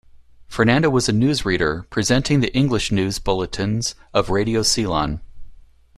[0.47, 5.21] Fernando was a news reader, presenting the English news bulletins of Radio Ceylon.